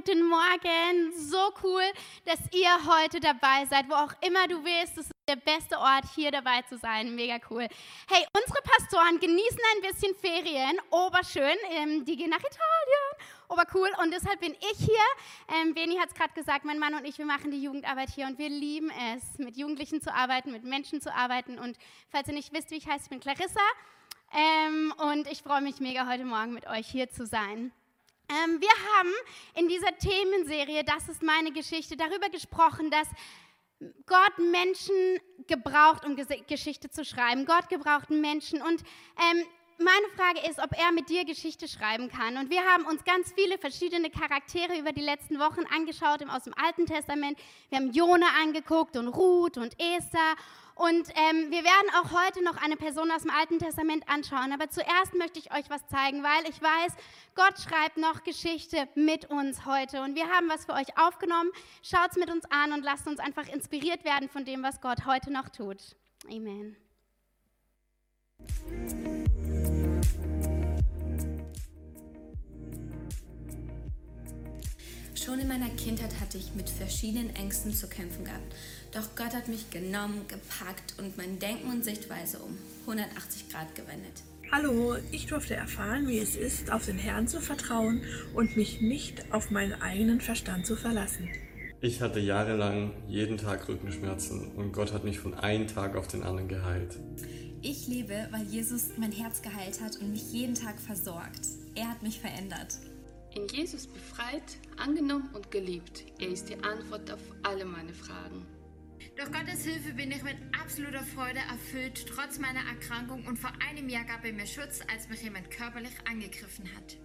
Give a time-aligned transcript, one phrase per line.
[0.00, 1.12] guten Morgen.
[1.14, 1.82] So cool,
[2.24, 4.96] dass ihr heute dabei seid, wo auch immer du willst.
[4.96, 7.14] Das ist der beste Ort, hier dabei zu sein.
[7.14, 7.68] Mega cool.
[8.08, 10.80] Hey, unsere Pastoren genießen ein bisschen Ferien.
[10.88, 11.54] Oberschön.
[11.72, 13.28] Ähm, die gehen nach Italien.
[13.48, 13.90] Obercool.
[14.02, 15.60] Und deshalb bin ich hier.
[15.60, 18.26] Ähm, Beni hat es gerade gesagt, mein Mann und ich, wir machen die Jugendarbeit hier
[18.26, 21.58] und wir lieben es, mit Jugendlichen zu arbeiten, mit Menschen zu arbeiten.
[21.58, 21.76] Und
[22.08, 23.60] falls ihr nicht wisst, wie ich heiße, ich bin Clarissa.
[24.32, 27.70] Ähm, und ich freue mich mega, heute Morgen mit euch hier zu sein.
[28.30, 29.12] Ähm, wir haben
[29.56, 33.08] in dieser Themenserie, das ist meine Geschichte, darüber gesprochen, dass
[34.06, 34.94] Gott Menschen
[35.48, 36.14] gebraucht, um
[36.46, 37.44] Geschichte zu schreiben.
[37.44, 38.62] Gott gebraucht Menschen.
[38.62, 38.82] Und
[39.18, 39.44] ähm,
[39.80, 42.36] meine Frage ist, ob er mit dir Geschichte schreiben kann.
[42.36, 46.54] Und wir haben uns ganz viele verschiedene Charaktere über die letzten Wochen angeschaut aus dem
[46.54, 47.38] Alten Testament.
[47.70, 50.34] Wir haben Jona angeguckt und Ruth und Esther.
[50.74, 54.52] Und ähm, wir werden auch heute noch eine Person aus dem Alten Testament anschauen.
[54.52, 56.94] Aber zuerst möchte ich euch was zeigen, weil ich weiß,
[57.34, 60.02] Gott schreibt noch Geschichte mit uns heute.
[60.02, 61.50] Und wir haben was für euch aufgenommen.
[61.82, 65.06] Schaut es mit uns an und lasst uns einfach inspiriert werden von dem, was Gott
[65.06, 65.96] heute noch tut.
[66.30, 66.76] Amen.
[75.22, 78.54] Schon in meiner Kindheit hatte ich mit verschiedenen Ängsten zu kämpfen gehabt.
[78.92, 84.22] Doch Gott hat mich genommen, gepackt und mein Denken und Sichtweise um 180 Grad gewendet.
[84.50, 88.00] Hallo, ich durfte erfahren, wie es ist, auf den Herrn zu vertrauen
[88.34, 91.28] und mich nicht auf meinen eigenen Verstand zu verlassen.
[91.82, 96.22] Ich hatte jahrelang jeden Tag Rückenschmerzen und Gott hat mich von einem Tag auf den
[96.22, 96.98] anderen geheilt.
[97.60, 101.46] Ich lebe, weil Jesus mein Herz geheilt hat und mich jeden Tag versorgt.
[101.74, 102.78] Er hat mich verändert
[103.34, 106.04] in Jesus befreit, angenommen und geliebt.
[106.18, 108.46] Er ist die Antwort auf alle meine Fragen.
[109.16, 113.26] Durch Gottes Hilfe bin ich mit absoluter Freude erfüllt, trotz meiner Erkrankung.
[113.26, 116.96] Und vor einem Jahr gab er mir Schutz, als mich jemand körperlich angegriffen hat.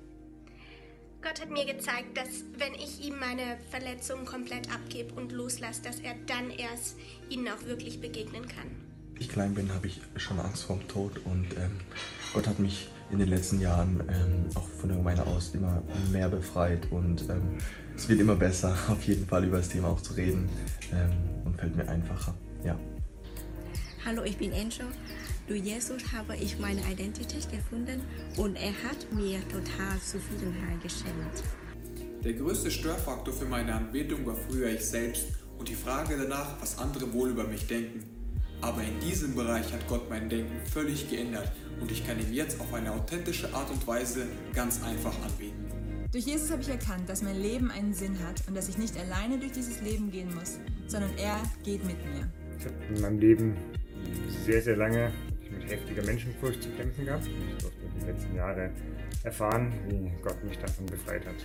[1.21, 5.99] Gott hat mir gezeigt, dass wenn ich ihm meine Verletzungen komplett abgebe und loslasse, dass
[5.99, 6.97] er dann erst
[7.29, 8.69] ihnen auch wirklich begegnen kann.
[9.15, 11.79] Als ich klein bin, habe ich schon Angst vorm Tod und ähm,
[12.33, 16.29] Gott hat mich in den letzten Jahren ähm, auch von der Gemeinde aus immer mehr
[16.29, 17.57] befreit und ähm,
[17.95, 20.49] es wird immer besser, auf jeden Fall über das Thema auch zu reden
[20.91, 21.11] ähm,
[21.45, 22.33] und fällt mir einfacher.
[22.63, 22.77] Ja.
[24.05, 24.85] Hallo, ich bin Angel.
[25.47, 28.01] Durch Jesus habe ich meine Identität gefunden
[28.37, 31.43] und er hat mir total Zufriedenheit geschenkt.
[32.23, 35.25] Der größte Störfaktor für meine Anbetung war früher ich selbst
[35.59, 38.14] und die Frage danach, was andere wohl über mich denken.
[38.61, 42.59] Aber in diesem Bereich hat Gott mein Denken völlig geändert und ich kann ihm jetzt
[42.59, 45.65] auf eine authentische Art und Weise ganz einfach anbieten.
[46.11, 48.97] Durch Jesus habe ich erkannt, dass mein Leben einen Sinn hat und dass ich nicht
[48.97, 52.29] alleine durch dieses Leben gehen muss, sondern er geht mit mir.
[52.57, 53.57] Ich habe in meinem Leben
[54.45, 55.11] sehr, sehr lange
[55.51, 57.27] mit heftiger Menschenfurcht zu kämpfen gehabt.
[57.27, 58.71] Ich durfte die letzten Jahre
[59.23, 61.35] erfahren, wie Gott mich davon befreit hat.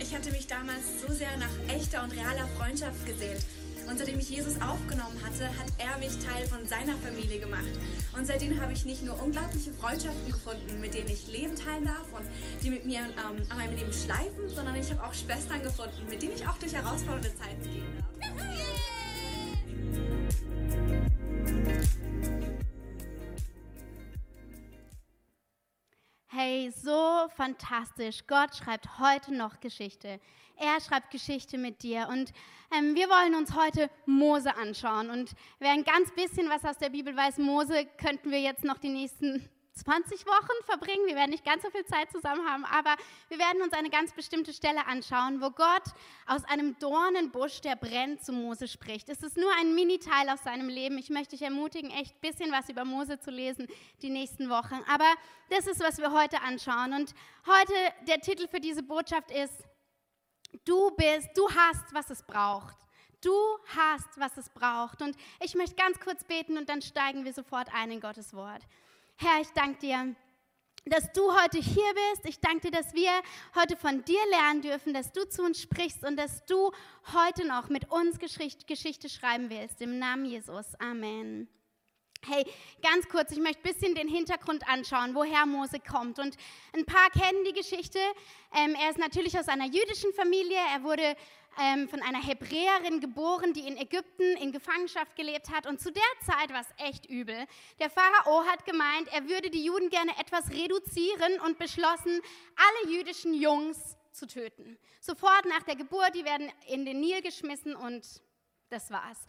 [0.00, 3.44] Ich hatte mich damals so sehr nach echter und realer Freundschaft gesehnt
[3.88, 7.70] und seitdem ich Jesus aufgenommen hatte, hat er mich Teil von seiner Familie gemacht.
[8.16, 12.06] Und seitdem habe ich nicht nur unglaubliche Freundschaften gefunden, mit denen ich Leben teilen darf
[12.12, 12.24] und
[12.62, 16.22] die mit mir ähm, an meinem Leben schleifen, sondern ich habe auch Schwestern gefunden, mit
[16.22, 18.04] denen ich auch durch herausfordernde Zeiten gehen darf.
[26.36, 28.26] Hey, so fantastisch.
[28.26, 30.18] Gott schreibt heute noch Geschichte.
[30.56, 32.08] Er schreibt Geschichte mit dir.
[32.10, 32.32] Und
[32.76, 35.10] ähm, wir wollen uns heute Mose anschauen.
[35.10, 35.30] Und
[35.60, 38.88] wer ein ganz bisschen was aus der Bibel weiß, Mose könnten wir jetzt noch die
[38.88, 41.06] nächsten 20 Wochen verbringen.
[41.06, 42.96] Wir werden nicht ganz so viel Zeit zusammen haben, aber
[43.28, 45.84] wir werden uns eine ganz bestimmte Stelle anschauen, wo Gott
[46.26, 49.08] aus einem Dornenbusch, der brennt, zu Mose spricht.
[49.08, 50.98] Es ist nur ein Mini-Teil aus seinem Leben.
[50.98, 53.66] Ich möchte dich ermutigen, echt ein bisschen was über Mose zu lesen
[54.02, 54.80] die nächsten Wochen.
[54.88, 55.12] Aber
[55.50, 56.92] das ist, was wir heute anschauen.
[56.94, 57.14] Und
[57.46, 57.74] heute
[58.06, 59.64] der Titel für diese Botschaft ist,
[60.64, 62.76] Du bist, du hast, was es braucht.
[63.20, 63.34] Du
[63.76, 65.02] hast, was es braucht.
[65.02, 68.62] Und ich möchte ganz kurz beten und dann steigen wir sofort ein in Gottes Wort.
[69.16, 70.16] Herr, ich danke dir,
[70.86, 72.26] dass du heute hier bist.
[72.26, 73.10] Ich danke dir, dass wir
[73.54, 76.72] heute von dir lernen dürfen, dass du zu uns sprichst und dass du
[77.12, 79.80] heute noch mit uns Geschichte schreiben willst.
[79.80, 80.74] Im Namen Jesus.
[80.80, 81.48] Amen.
[82.26, 82.44] Hey,
[82.82, 86.18] ganz kurz, ich möchte ein bisschen den Hintergrund anschauen, woher Mose kommt.
[86.18, 86.36] Und
[86.72, 87.98] ein paar kennen die Geschichte.
[88.52, 90.56] Ähm, er ist natürlich aus einer jüdischen Familie.
[90.72, 91.16] Er wurde
[91.60, 95.66] ähm, von einer Hebräerin geboren, die in Ägypten in Gefangenschaft gelebt hat.
[95.66, 97.46] Und zu der Zeit war es echt übel.
[97.78, 102.20] Der Pharao hat gemeint, er würde die Juden gerne etwas reduzieren und beschlossen,
[102.56, 104.78] alle jüdischen Jungs zu töten.
[105.00, 108.22] Sofort nach der Geburt, die werden in den Nil geschmissen und
[108.68, 109.26] das war's.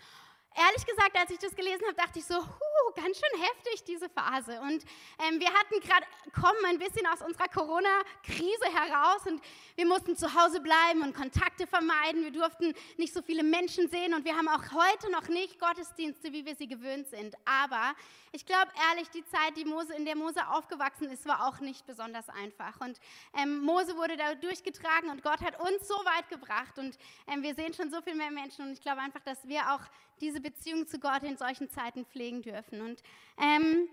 [0.55, 4.09] Ehrlich gesagt, als ich das gelesen habe, dachte ich so, huh, ganz schön heftig diese
[4.09, 4.59] Phase.
[4.61, 4.83] Und
[5.19, 9.41] ähm, wir hatten gerade, kommen ein bisschen aus unserer Corona-Krise heraus und
[9.75, 12.23] wir mussten zu Hause bleiben und Kontakte vermeiden.
[12.23, 16.31] Wir durften nicht so viele Menschen sehen und wir haben auch heute noch nicht Gottesdienste,
[16.31, 17.35] wie wir sie gewöhnt sind.
[17.45, 17.93] Aber
[18.31, 21.85] ich glaube ehrlich, die Zeit, die Mose, in der Mose aufgewachsen ist, war auch nicht
[21.85, 22.79] besonders einfach.
[22.81, 22.99] Und
[23.33, 26.97] ähm, Mose wurde da durchgetragen und Gott hat uns so weit gebracht und
[27.27, 29.81] ähm, wir sehen schon so viel mehr Menschen und ich glaube einfach, dass wir auch
[30.21, 32.81] diese Beziehung zu Gott in solchen Zeiten pflegen dürfen.
[32.81, 33.01] Und
[33.41, 33.89] ähm,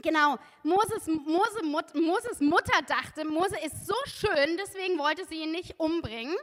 [0.00, 5.52] Genau, Moses, Mose, Mut, Moses Mutter dachte, Mose ist so schön, deswegen wollte sie ihn
[5.52, 6.34] nicht umbringen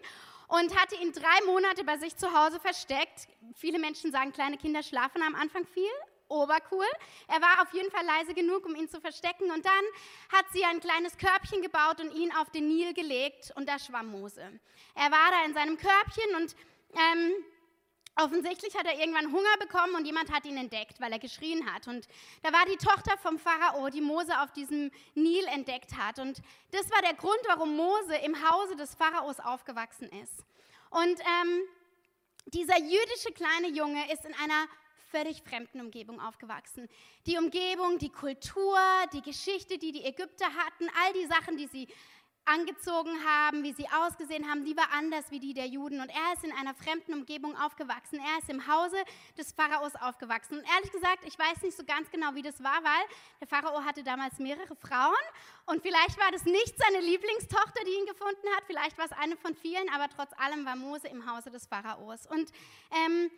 [0.48, 3.28] und hatte ihn drei Monate bei sich zu Hause versteckt.
[3.56, 5.92] Viele Menschen sagen, kleine Kinder schlafen am Anfang viel.
[6.30, 6.86] Obercool.
[7.28, 9.52] Er war auf jeden Fall leise genug, um ihn zu verstecken.
[9.52, 9.84] Und dann
[10.32, 13.52] hat sie ein kleines Körbchen gebaut und ihn auf den Nil gelegt.
[13.56, 14.60] Und da schwamm Mose.
[14.94, 16.56] Er war da in seinem Körbchen und
[16.94, 17.34] ähm,
[18.22, 21.88] Offensichtlich hat er irgendwann Hunger bekommen und jemand hat ihn entdeckt, weil er geschrien hat.
[21.88, 22.06] Und
[22.44, 26.20] da war die Tochter vom Pharao, die Mose auf diesem Nil entdeckt hat.
[26.20, 30.44] Und das war der Grund, warum Mose im Hause des Pharaos aufgewachsen ist.
[30.90, 31.62] Und ähm,
[32.48, 34.68] dieser jüdische kleine Junge ist in einer
[35.12, 36.90] völlig fremden Umgebung aufgewachsen.
[37.26, 38.78] Die Umgebung, die Kultur,
[39.14, 41.88] die Geschichte, die die Ägypter hatten, all die Sachen, die sie
[42.50, 46.02] angezogen haben, wie sie ausgesehen haben, die war anders wie die der Juden.
[46.02, 48.20] Und er ist in einer fremden Umgebung aufgewachsen.
[48.20, 48.98] Er ist im Hause
[49.38, 50.58] des Pharaos aufgewachsen.
[50.58, 53.06] Und ehrlich gesagt, ich weiß nicht so ganz genau, wie das war, weil
[53.40, 55.26] der Pharao hatte damals mehrere Frauen.
[55.68, 58.64] Und vielleicht war das nicht seine Lieblingstochter, die ihn gefunden hat.
[58.66, 62.26] Vielleicht war es eine von vielen, aber trotz allem war Mose im Hause des Pharaos.
[62.26, 62.52] Und
[63.06, 63.30] ähm,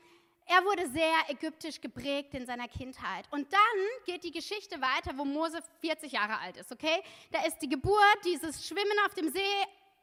[0.52, 3.26] er wurde sehr ägyptisch geprägt in seiner Kindheit.
[3.32, 7.02] Und dann geht die Geschichte weiter, wo Mose 40 Jahre alt ist, okay?
[7.32, 9.40] Da ist die Geburt, dieses Schwimmen auf dem See,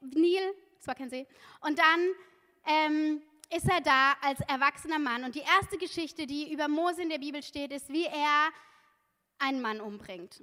[0.00, 1.26] Nil, es war kein See.
[1.60, 2.14] Und dann
[2.64, 3.22] ähm,
[3.54, 5.24] ist er da als erwachsener Mann.
[5.24, 8.48] Und die erste Geschichte, die über Mose in der Bibel steht, ist, wie er
[9.38, 10.42] einen Mann umbringt.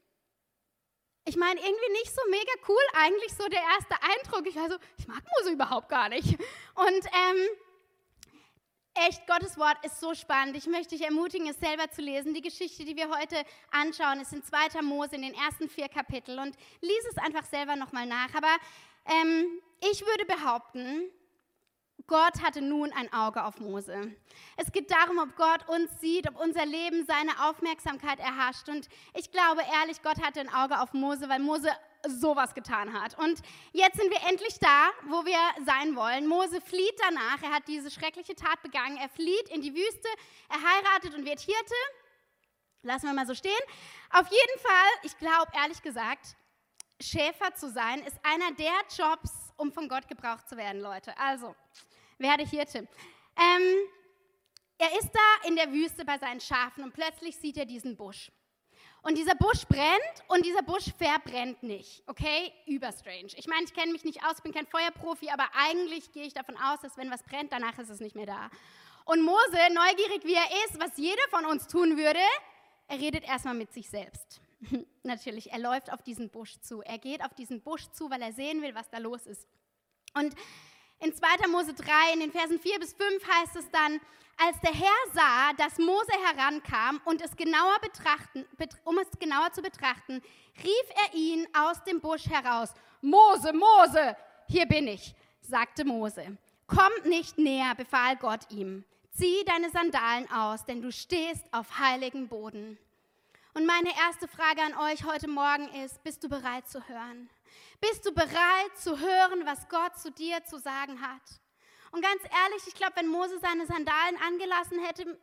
[1.28, 4.46] Ich meine, irgendwie nicht so mega cool, eigentlich so der erste Eindruck.
[4.46, 6.28] Ich, also, ich mag Mose überhaupt gar nicht.
[6.75, 7.48] Und ähm,
[8.98, 10.56] Echt, Gottes Wort ist so spannend.
[10.56, 12.34] Ich möchte dich ermutigen, es selber zu lesen.
[12.34, 13.36] Die Geschichte, die wir heute
[13.70, 14.82] anschauen, ist in 2.
[14.82, 16.40] Mose in den ersten vier Kapiteln.
[16.40, 18.34] Und lies es einfach selber nochmal nach.
[18.34, 18.56] Aber
[19.06, 19.60] ähm,
[19.92, 21.12] ich würde behaupten,
[22.07, 24.16] Gott hatte nun ein Auge auf Mose.
[24.57, 28.69] Es geht darum, ob Gott uns sieht, ob unser Leben seine Aufmerksamkeit erhascht.
[28.69, 31.69] Und ich glaube ehrlich, Gott hatte ein Auge auf Mose, weil Mose
[32.07, 33.18] sowas getan hat.
[33.18, 33.42] Und
[33.74, 36.28] jetzt sind wir endlich da, wo wir sein wollen.
[36.28, 37.42] Mose flieht danach.
[37.42, 38.98] Er hat diese schreckliche Tat begangen.
[38.98, 40.08] Er flieht in die Wüste.
[40.50, 41.75] Er heiratet und wird Hirte.
[42.84, 43.51] Lassen wir mal so stehen.
[44.12, 46.36] Auf jeden Fall, ich glaube ehrlich gesagt,
[47.01, 51.18] Schäfer zu sein ist einer der Jobs, um von Gott gebraucht zu werden, Leute.
[51.18, 51.56] Also,
[52.18, 52.88] werde Hirte.
[53.38, 53.88] Ähm,
[54.78, 58.32] er ist da in der Wüste bei seinen Schafen und plötzlich sieht er diesen Busch.
[59.02, 62.04] Und dieser Busch brennt und dieser Busch verbrennt nicht.
[62.08, 62.52] Okay?
[62.66, 63.30] Überstrange.
[63.36, 66.58] Ich meine, ich kenne mich nicht aus, bin kein Feuerprofi, aber eigentlich gehe ich davon
[66.58, 68.50] aus, dass wenn was brennt, danach ist es nicht mehr da.
[69.06, 72.20] Und Mose, neugierig wie er ist, was jeder von uns tun würde,
[72.88, 74.42] er redet erstmal mit sich selbst.
[75.04, 76.82] Natürlich, er läuft auf diesen Busch zu.
[76.82, 79.48] Er geht auf diesen Busch zu, weil er sehen will, was da los ist.
[80.16, 80.34] Und
[81.00, 81.48] in 2.
[81.50, 84.00] Mose 3, in den Versen 4 bis 5 heißt es dann,
[84.38, 88.46] als der Herr sah, dass Mose herankam und es genauer betrachten,
[88.84, 90.22] um es genauer zu betrachten,
[90.64, 92.74] rief er ihn aus dem Busch heraus.
[93.02, 96.38] Mose, Mose, hier bin ich, sagte Mose.
[96.68, 98.84] Komm nicht näher, befahl Gott ihm.
[99.12, 102.78] Zieh deine Sandalen aus, denn du stehst auf heiligem Boden.
[103.54, 107.30] Und meine erste Frage an euch heute Morgen ist, bist du bereit zu hören?
[107.82, 111.22] Bist du bereit zu hören, was Gott zu dir zu sagen hat?
[111.92, 115.18] Und ganz ehrlich, ich glaube, wenn Mose seine Sandalen angelassen hätte,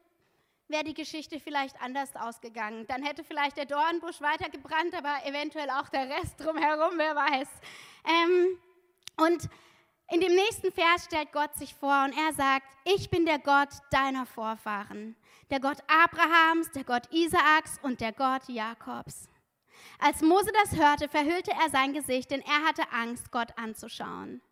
[0.68, 2.86] wäre die Geschichte vielleicht anders ausgegangen.
[2.86, 7.48] Dann hätte vielleicht der Dornbusch weitergebrannt, aber eventuell auch der Rest drumherum, wer weiß.
[8.04, 8.58] Ähm,
[9.18, 9.48] und
[10.10, 13.68] in dem nächsten Vers stellt Gott sich vor und er sagt, ich bin der Gott
[13.90, 15.16] deiner Vorfahren,
[15.50, 19.28] der Gott Abrahams, der Gott Isaaks und der Gott Jakobs.
[20.04, 24.42] Als Mose das hörte, verhüllte er sein Gesicht, denn er hatte Angst, Gott anzuschauen.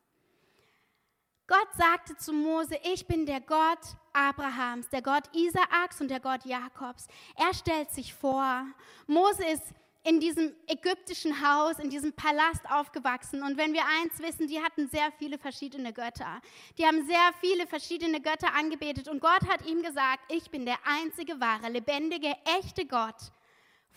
[1.48, 3.80] Gott sagte zu Mose, ich bin der Gott
[4.12, 7.08] Abrahams, der Gott Isaaks und der Gott Jakobs.
[7.34, 8.64] Er stellt sich vor.
[9.08, 9.64] Mose ist
[10.04, 13.42] in diesem ägyptischen Haus, in diesem Palast aufgewachsen.
[13.42, 16.40] Und wenn wir eins wissen, die hatten sehr viele verschiedene Götter.
[16.78, 19.08] Die haben sehr viele verschiedene Götter angebetet.
[19.08, 23.32] Und Gott hat ihm gesagt, ich bin der einzige wahre, lebendige, echte Gott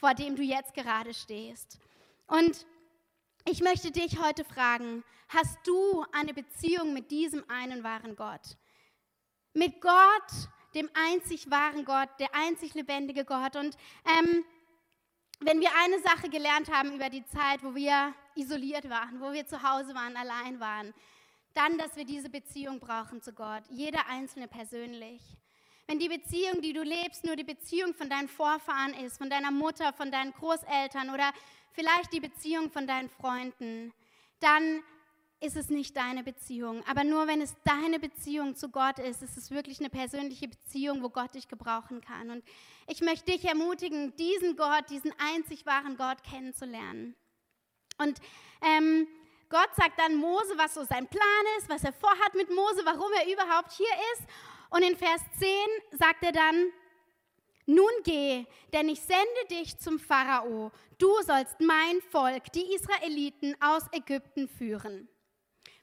[0.03, 1.79] vor dem du jetzt gerade stehst.
[2.27, 2.65] Und
[3.45, 8.57] ich möchte dich heute fragen, hast du eine Beziehung mit diesem einen wahren Gott?
[9.53, 13.55] Mit Gott, dem einzig wahren Gott, der einzig lebendige Gott.
[13.55, 14.43] Und ähm,
[15.39, 19.47] wenn wir eine Sache gelernt haben über die Zeit, wo wir isoliert waren, wo wir
[19.47, 20.93] zu Hause waren, allein waren,
[21.53, 25.21] dann, dass wir diese Beziehung brauchen zu Gott, jeder Einzelne persönlich.
[25.87, 29.51] Wenn die Beziehung, die du lebst, nur die Beziehung von deinen Vorfahren ist, von deiner
[29.51, 31.31] Mutter, von deinen Großeltern oder
[31.73, 33.93] vielleicht die Beziehung von deinen Freunden,
[34.39, 34.83] dann
[35.43, 36.83] ist es nicht deine Beziehung.
[36.87, 41.03] Aber nur wenn es deine Beziehung zu Gott ist, ist es wirklich eine persönliche Beziehung,
[41.03, 42.29] wo Gott dich gebrauchen kann.
[42.29, 42.43] Und
[42.87, 47.15] ich möchte dich ermutigen, diesen Gott, diesen einzig wahren Gott kennenzulernen.
[47.97, 48.19] Und
[48.61, 49.05] ähm,
[49.49, 53.11] Gott sagt dann Mose, was so sein Plan ist, was er vorhat mit Mose, warum
[53.11, 54.23] er überhaupt hier ist.
[54.73, 55.49] Und in Vers 10
[55.99, 56.71] sagt er dann,
[57.67, 60.71] nun geh, denn ich sende dich zum Pharao.
[60.97, 65.07] Du sollst mein Volk, die Israeliten, aus Ägypten führen.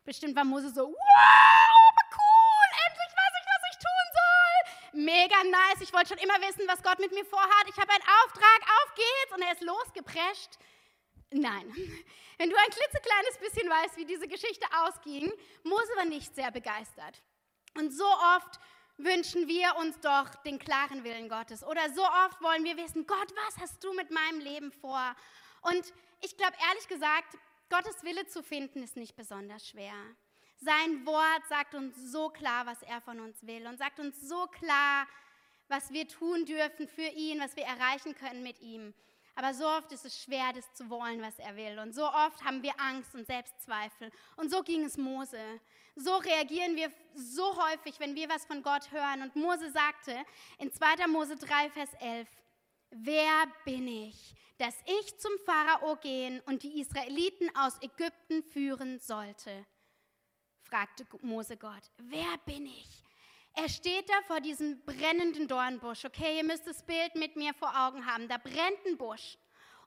[0.03, 5.05] Bestimmt war Mose so, wow, cool, endlich weiß ich, was ich tun soll.
[5.05, 7.69] Mega nice, ich wollte schon immer wissen, was Gott mit mir vorhat.
[7.69, 9.35] Ich habe einen Auftrag, auf geht's.
[9.37, 10.59] Und er ist losgeprescht.
[11.31, 11.73] Nein,
[12.39, 15.33] wenn du ein klitzekleines bisschen weißt, wie diese Geschichte ausging,
[15.63, 17.23] Mose war nicht sehr begeistert.
[17.79, 18.59] Und so oft
[19.05, 21.65] wünschen wir uns doch den klaren Willen Gottes.
[21.65, 25.15] Oder so oft wollen wir wissen, Gott, was hast du mit meinem Leben vor?
[25.63, 25.93] Und
[26.23, 27.37] ich glaube, ehrlich gesagt,
[27.69, 29.95] Gottes Wille zu finden ist nicht besonders schwer.
[30.57, 34.47] Sein Wort sagt uns so klar, was er von uns will und sagt uns so
[34.47, 35.07] klar,
[35.69, 38.93] was wir tun dürfen für ihn, was wir erreichen können mit ihm.
[39.37, 41.79] Aber so oft ist es schwer, das zu wollen, was er will.
[41.79, 44.11] Und so oft haben wir Angst und Selbstzweifel.
[44.37, 45.61] Und so ging es Mose.
[45.97, 49.23] So reagieren wir so häufig, wenn wir was von Gott hören.
[49.23, 50.17] Und Mose sagte
[50.59, 51.07] in 2.
[51.09, 52.29] Mose 3, Vers 11,
[52.91, 59.67] wer bin ich, dass ich zum Pharao gehen und die Israeliten aus Ägypten führen sollte?
[60.63, 61.83] fragte Mose Gott.
[61.99, 63.03] Wer bin ich?
[63.55, 66.05] Er steht da vor diesem brennenden Dornbusch.
[66.05, 68.29] Okay, ihr müsst das Bild mit mir vor Augen haben.
[68.29, 69.37] Da brennt ein Busch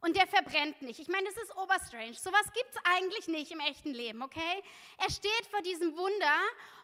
[0.04, 1.00] und der verbrennt nicht.
[1.00, 2.14] Ich meine, das ist oberstrange.
[2.14, 4.64] Sowas gibt es eigentlich nicht im echten Leben, okay?
[4.98, 6.36] Er steht vor diesem Wunder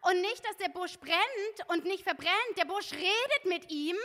[0.04, 2.58] und nicht, dass der Busch brennt und nicht verbrennt.
[2.58, 3.98] Der Busch redet mit ihm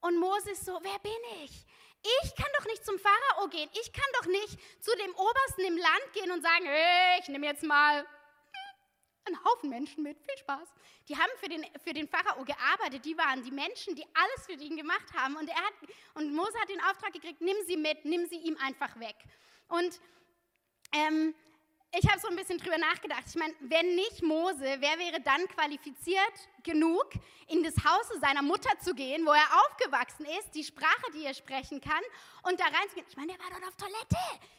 [0.00, 1.66] und Moses so, wer bin ich?
[2.22, 3.68] Ich kann doch nicht zum Pharao gehen.
[3.78, 7.46] Ich kann doch nicht zu dem Obersten im Land gehen und sagen, hey, ich nehme
[7.46, 8.06] jetzt mal
[9.34, 10.18] einen Haufen Menschen mit.
[10.20, 10.68] Viel Spaß.
[11.08, 13.04] Die haben für den, für den Pharao gearbeitet.
[13.04, 15.36] Die waren die Menschen, die alles für ihn gemacht haben.
[15.36, 15.74] Und, er hat,
[16.14, 19.16] und Mose hat den Auftrag gekriegt, nimm sie mit, nimm sie ihm einfach weg.
[19.68, 20.00] Und
[20.92, 21.34] ähm,
[21.92, 23.24] ich habe so ein bisschen drüber nachgedacht.
[23.26, 26.32] Ich meine, wenn nicht Mose, wer wäre dann qualifiziert
[26.62, 27.10] genug,
[27.48, 31.34] in das Haus seiner Mutter zu gehen, wo er aufgewachsen ist, die Sprache, die er
[31.34, 32.02] sprechen kann,
[32.44, 33.06] und da reinzugehen?
[33.08, 34.16] Ich meine, der war dort auf Toilette.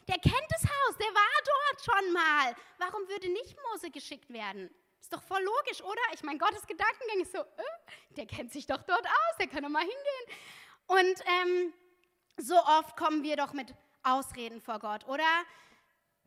[0.08, 0.96] Der kennt das Haus.
[0.98, 2.54] Der war dort schon mal.
[2.78, 4.68] Warum würde nicht Mose geschickt werden?
[5.00, 6.02] Ist doch voll logisch, oder?
[6.12, 9.36] Ich meine, Gottes Gedankengang ist so, äh, der kennt sich doch dort aus.
[9.38, 10.38] Der kann doch mal hingehen.
[10.86, 11.72] Und ähm,
[12.36, 15.24] so oft kommen wir doch mit Ausreden vor Gott, oder?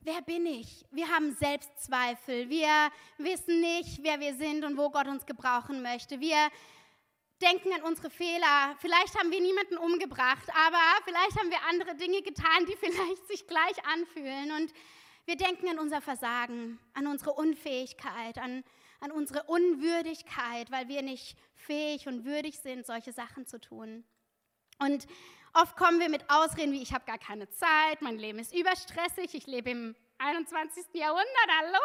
[0.05, 0.85] Wer bin ich?
[0.91, 2.47] Wir haben Selbstzweifel.
[2.49, 6.19] Wir wissen nicht, wer wir sind und wo Gott uns gebrauchen möchte.
[6.19, 6.37] Wir
[7.41, 8.75] denken an unsere Fehler.
[8.79, 13.47] Vielleicht haben wir niemanden umgebracht, aber vielleicht haben wir andere Dinge getan, die vielleicht sich
[13.47, 14.51] gleich anfühlen.
[14.51, 14.71] Und
[15.25, 18.63] wir denken an unser Versagen, an unsere Unfähigkeit, an,
[18.99, 24.05] an unsere Unwürdigkeit, weil wir nicht fähig und würdig sind, solche Sachen zu tun.
[24.77, 25.07] Und
[25.57, 29.33] Oft kommen wir mit Ausreden wie, ich habe gar keine Zeit, mein Leben ist überstressig,
[29.33, 30.83] ich lebe im 21.
[30.91, 31.79] Jahrhundert, hallo?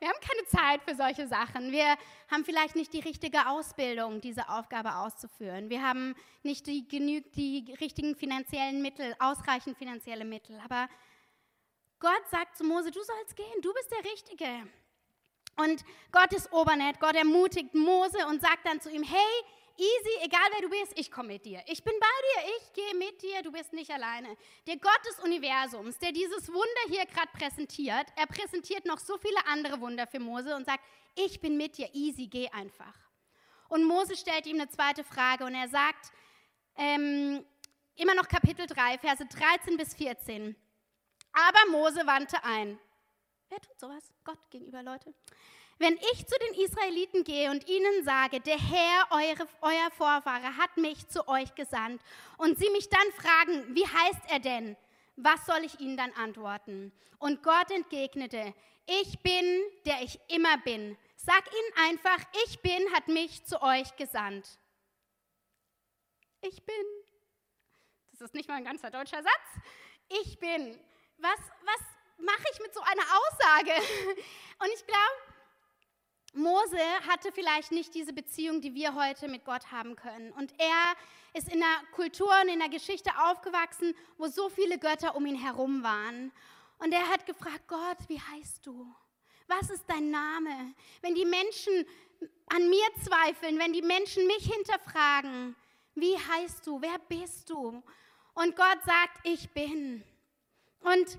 [0.00, 1.70] Wir haben keine Zeit für solche Sachen.
[1.70, 1.96] Wir
[2.28, 5.70] haben vielleicht nicht die richtige Ausbildung, diese Aufgabe auszuführen.
[5.70, 10.60] Wir haben nicht die, die richtigen finanziellen Mittel, ausreichend finanzielle Mittel.
[10.64, 10.88] Aber
[12.00, 14.68] Gott sagt zu Mose, du sollst gehen, du bist der Richtige.
[15.56, 19.44] Und Gott ist obernett, Gott ermutigt Mose und sagt dann zu ihm, hey,
[19.76, 21.62] easy, egal wer du bist, ich komme mit dir.
[21.66, 24.36] Ich bin bei dir, ich gehe mit dir, du bist nicht alleine.
[24.66, 29.46] Der Gott des Universums, der dieses Wunder hier gerade präsentiert, er präsentiert noch so viele
[29.46, 30.84] andere Wunder für Mose und sagt,
[31.16, 32.94] ich bin mit dir, easy, geh einfach.
[33.68, 36.12] Und Mose stellt ihm eine zweite Frage und er sagt,
[36.76, 37.44] ähm,
[37.96, 40.56] immer noch Kapitel 3, Verse 13 bis 14.
[41.32, 42.78] Aber Mose wandte ein.
[43.48, 44.12] Wer tut sowas?
[44.24, 45.14] Gott gegenüber, Leute.
[45.78, 50.76] Wenn ich zu den Israeliten gehe und ihnen sage, der Herr, eure, euer Vorfahre, hat
[50.76, 52.00] mich zu euch gesandt,
[52.38, 54.76] und sie mich dann fragen, wie heißt er denn?
[55.16, 56.92] Was soll ich ihnen dann antworten?
[57.18, 58.54] Und Gott entgegnete,
[58.86, 60.96] ich bin, der ich immer bin.
[61.16, 64.58] Sag ihnen einfach, ich bin, hat mich zu euch gesandt.
[66.42, 66.84] Ich bin.
[68.12, 69.64] Das ist nicht mal ein ganzer deutscher Satz.
[70.22, 70.78] Ich bin.
[71.18, 71.80] Was, was
[72.18, 73.72] mache ich mit so einer Aussage?
[74.58, 75.33] Und ich glaube,
[76.34, 80.32] Mose hatte vielleicht nicht diese Beziehung, die wir heute mit Gott haben können.
[80.32, 80.94] Und er
[81.32, 85.40] ist in einer Kultur und in einer Geschichte aufgewachsen, wo so viele Götter um ihn
[85.40, 86.32] herum waren.
[86.78, 88.86] Und er hat gefragt, Gott, wie heißt du?
[89.46, 90.74] Was ist dein Name?
[91.02, 91.86] Wenn die Menschen
[92.46, 95.54] an mir zweifeln, wenn die Menschen mich hinterfragen,
[95.94, 96.80] wie heißt du?
[96.80, 97.82] Wer bist du?
[98.34, 100.02] Und Gott sagt, ich bin.
[100.80, 101.18] Und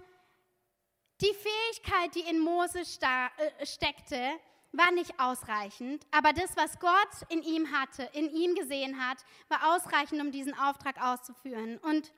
[1.22, 4.40] die Fähigkeit, die in Mose äh, steckte,
[4.78, 9.18] war nicht ausreichend, aber das, was Gott in ihm hatte, in ihm gesehen hat,
[9.50, 11.78] war ausreichend, um diesen Auftrag auszuführen.
[11.80, 12.12] Und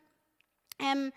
[0.80, 1.12] ähm,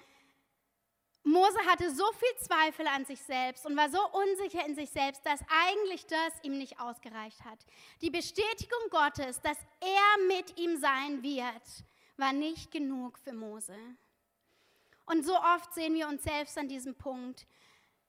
[1.22, 5.24] Mose hatte so viel Zweifel an sich selbst und war so unsicher in sich selbst,
[5.26, 7.58] dass eigentlich das ihm nicht ausgereicht hat.
[8.00, 11.84] Die Bestätigung Gottes, dass er mit ihm sein wird,
[12.16, 13.76] war nicht genug für Mose.
[15.06, 17.46] Und so oft sehen wir uns selbst an diesem Punkt.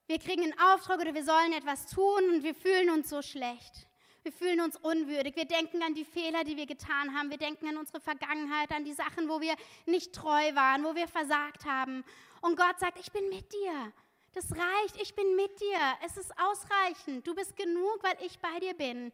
[0.08, 3.88] Wir kriegen einen Auftrag oder wir sollen etwas tun und wir fühlen uns so schlecht.
[4.24, 5.36] Wir fühlen uns unwürdig.
[5.36, 7.32] Wir denken an die Fehler, die wir getan haben.
[7.32, 9.56] Wir denken an unsere Vergangenheit, an die Sachen, wo wir
[9.86, 12.04] nicht treu waren, wo wir versagt haben.
[12.42, 13.94] Und Gott sagt, ich bin mit dir.
[14.34, 15.80] Das reicht, ich bin mit dir.
[16.06, 17.26] Es ist ausreichend.
[17.26, 19.12] Du bist genug, weil ich bei dir bin.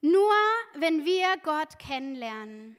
[0.00, 0.34] Nur
[0.74, 2.76] wenn wir Gott kennenlernen,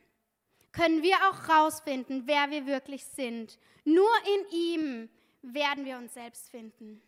[0.72, 3.58] können wir auch rausfinden, wer wir wirklich sind.
[3.84, 5.10] Nur in ihm
[5.54, 7.02] werden wir uns selbst finden.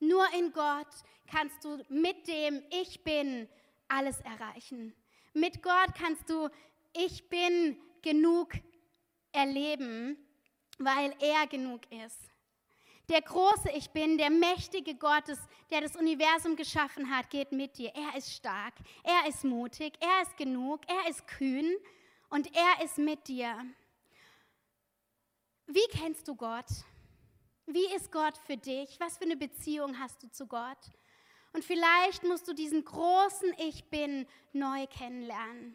[0.00, 0.88] Nur in Gott
[1.26, 3.48] kannst du mit dem Ich bin
[3.88, 4.94] alles erreichen.
[5.32, 6.48] Mit Gott kannst du
[6.92, 8.52] Ich bin genug
[9.32, 10.16] erleben,
[10.78, 12.30] weil er genug ist.
[13.08, 15.38] Der große Ich bin, der mächtige Gottes,
[15.70, 17.92] der das Universum geschaffen hat, geht mit dir.
[17.94, 21.76] Er ist stark, er ist mutig, er ist genug, er ist kühn
[22.30, 23.64] und er ist mit dir.
[25.66, 26.66] Wie kennst du Gott?
[27.66, 28.98] Wie ist Gott für dich?
[29.00, 30.78] Was für eine Beziehung hast du zu Gott?
[31.52, 35.74] Und vielleicht musst du diesen großen Ich bin neu kennenlernen.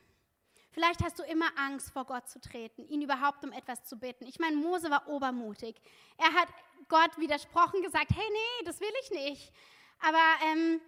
[0.72, 4.26] Vielleicht hast du immer Angst, vor Gott zu treten, ihn überhaupt um etwas zu bitten.
[4.26, 5.76] Ich meine, Mose war obermutig.
[6.18, 6.48] Er hat
[6.88, 9.52] Gott widersprochen, gesagt, hey, nee, das will ich nicht.
[10.00, 10.80] Aber ähm,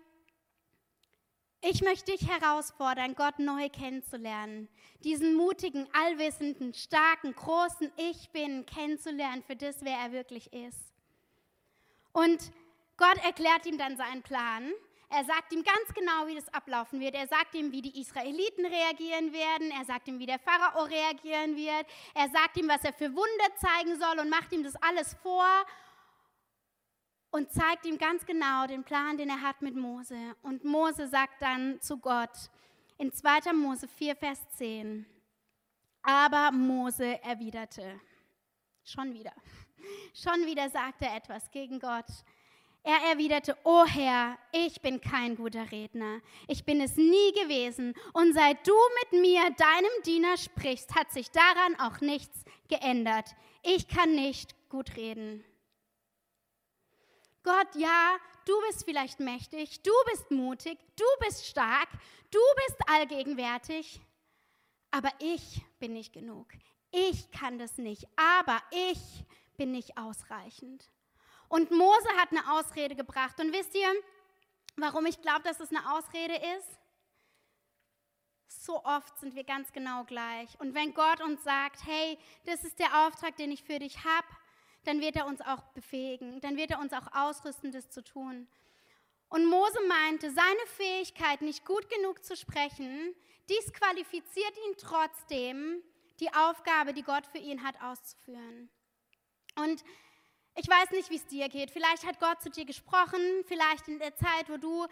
[1.59, 4.69] ich möchte dich herausfordern, Gott neu kennenzulernen.
[5.03, 10.92] Diesen mutigen, allwissenden, starken, großen Ich bin kennenzulernen für das, wer er wirklich ist.
[12.13, 12.51] Und
[12.97, 14.71] Gott erklärt ihm dann seinen Plan.
[15.09, 17.13] Er sagt ihm ganz genau, wie das ablaufen wird.
[17.13, 19.69] Er sagt ihm, wie die Israeliten reagieren werden.
[19.71, 21.85] Er sagt ihm, wie der Pharao reagieren wird.
[22.15, 25.45] Er sagt ihm, was er für Wunder zeigen soll und macht ihm das alles vor
[27.33, 30.35] und zeigt ihm ganz genau den Plan, den er hat mit Mose.
[30.43, 32.49] Und Mose sagt dann zu Gott
[32.97, 33.53] in 2.
[33.53, 35.05] Mose 4, Vers 10,
[36.03, 37.99] aber Mose erwiderte,
[38.83, 39.33] schon wieder,
[40.13, 42.05] Schon wieder sagte er etwas gegen Gott.
[42.85, 46.19] Er erwiderte, O Herr, ich bin kein guter Redner.
[46.47, 47.93] Ich bin es nie gewesen.
[48.11, 53.35] Und seit du mit mir, deinem Diener, sprichst, hat sich daran auch nichts geändert.
[53.61, 55.45] Ich kann nicht gut reden.
[57.43, 61.89] Gott, ja, du bist vielleicht mächtig, du bist mutig, du bist stark,
[62.31, 64.01] du bist allgegenwärtig,
[64.91, 66.47] aber ich bin nicht genug.
[66.91, 69.25] Ich kann das nicht, aber ich
[69.57, 70.89] bin nicht ausreichend.
[71.49, 73.39] Und Mose hat eine Ausrede gebracht.
[73.39, 73.91] Und wisst ihr,
[74.75, 76.79] warum ich glaube, dass es eine Ausrede ist?
[78.47, 80.59] So oft sind wir ganz genau gleich.
[80.59, 84.27] Und wenn Gott uns sagt, hey, das ist der Auftrag, den ich für dich habe,
[84.85, 88.47] dann wird er uns auch befähigen, dann wird er uns auch ausrüsten, das zu tun.
[89.29, 93.15] Und Mose meinte, seine Fähigkeit, nicht gut genug zu sprechen,
[93.49, 95.81] disqualifiziert ihn trotzdem,
[96.19, 98.69] die Aufgabe, die Gott für ihn hat, auszuführen.
[99.55, 99.83] Und
[100.55, 101.71] ich weiß nicht, wie es dir geht.
[101.71, 104.85] Vielleicht hat Gott zu dir gesprochen, vielleicht in der Zeit, wo du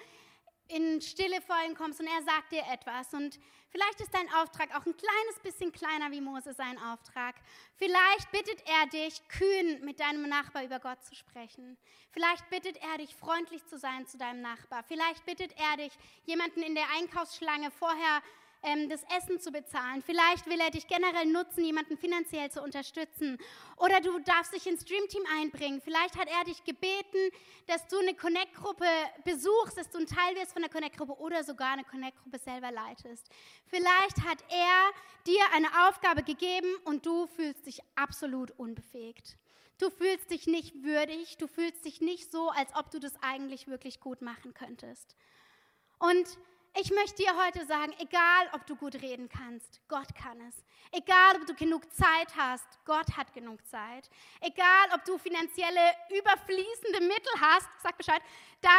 [0.72, 3.14] in Stille vor ihm kommst und er sagt dir etwas.
[3.14, 3.38] Und
[3.70, 7.36] vielleicht ist dein Auftrag auch ein kleines bisschen kleiner wie Mose sein Auftrag.
[7.76, 11.78] Vielleicht bittet er dich, kühn mit deinem Nachbar über Gott zu sprechen.
[12.12, 14.84] Vielleicht bittet er dich, freundlich zu sein zu deinem Nachbar.
[14.84, 15.94] Vielleicht bittet er dich,
[16.26, 18.22] jemanden in der Einkaufsschlange vorher
[18.64, 20.02] ähm, das Essen zu bezahlen.
[20.02, 23.38] Vielleicht will er dich generell nutzen, jemanden finanziell zu unterstützen.
[23.78, 25.82] Oder du darfst dich ins Dreamteam einbringen.
[25.82, 27.32] Vielleicht hat er dich gebeten,
[27.68, 28.86] dass du eine Connect-Gruppe
[29.24, 33.30] besuchst, dass du ein Teil wirst von der Connect-Gruppe oder sogar eine Connect-Gruppe selber leitest.
[33.66, 34.92] Vielleicht hat er
[35.26, 39.38] dir eine Aufgabe gegeben und du fühlst dich absolut unbefähigt.
[39.80, 43.68] Du fühlst dich nicht würdig, du fühlst dich nicht so, als ob du das eigentlich
[43.68, 45.16] wirklich gut machen könntest.
[45.98, 46.28] Und
[46.74, 50.56] ich möchte dir heute sagen, egal ob du gut reden kannst, Gott kann es.
[50.92, 54.10] Egal ob du genug Zeit hast, Gott hat genug Zeit.
[54.40, 58.22] Egal ob du finanzielle überfließende Mittel hast, sag Bescheid,
[58.62, 58.72] dann